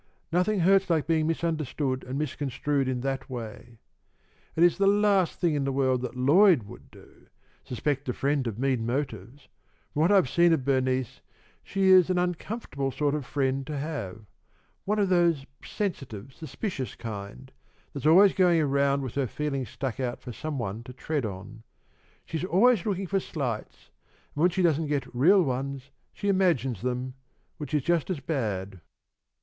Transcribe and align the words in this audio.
Nothing 0.31 0.61
hurts 0.61 0.89
like 0.89 1.05
being 1.05 1.27
misunderstood 1.27 2.03
and 2.05 2.17
misconstrued 2.17 2.87
in 2.87 3.01
that 3.01 3.29
way. 3.29 3.77
It 4.55 4.63
is 4.63 4.79
the 4.79 4.87
last 4.87 5.39
thing 5.39 5.53
in 5.53 5.63
the 5.63 5.71
world 5.71 6.01
that 6.01 6.15
Lloyd 6.15 6.63
would 6.63 6.89
do 6.89 7.27
suspect 7.63 8.09
a 8.09 8.13
friend 8.13 8.47
of 8.47 8.57
mean 8.57 8.83
motives. 8.83 9.47
From 9.93 10.01
what 10.01 10.11
I've 10.11 10.27
seen 10.27 10.53
of 10.53 10.65
Bernice, 10.65 11.21
she 11.63 11.89
is 11.89 12.09
an 12.09 12.17
uncomfortable 12.17 12.89
sort 12.89 13.13
of 13.13 13.21
a 13.21 13.27
friend 13.27 13.67
to 13.67 13.77
have; 13.77 14.25
one 14.85 14.97
of 14.97 15.09
the 15.09 15.37
sensitive, 15.63 16.33
suspicious 16.33 16.95
kind 16.95 17.51
that's 17.93 18.07
always 18.07 18.33
going 18.33 18.59
around 18.59 19.03
with 19.03 19.13
her 19.13 19.27
feelings 19.27 19.69
stuck 19.69 19.99
out 19.99 20.19
for 20.19 20.33
somebody 20.33 20.81
to 20.85 20.93
tread 20.93 21.27
on. 21.27 21.61
She's 22.25 22.43
always 22.43 22.87
looking 22.87 23.05
for 23.05 23.19
slights, 23.19 23.91
and 24.33 24.41
when 24.41 24.49
she 24.49 24.63
doesn't 24.63 24.87
get 24.87 25.13
real 25.13 25.43
ones, 25.43 25.91
she 26.11 26.27
imagines 26.27 26.81
them, 26.81 27.13
which 27.59 27.75
is 27.75 27.83
just 27.83 28.09
as 28.09 28.19
bad." 28.19 28.81